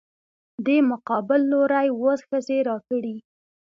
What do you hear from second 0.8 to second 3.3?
مقابل لورى اووه ښځې راکړي.